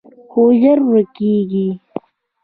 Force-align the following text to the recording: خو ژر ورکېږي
خو 0.31 0.43
ژر 0.59 0.77
ورکېږي 0.89 1.67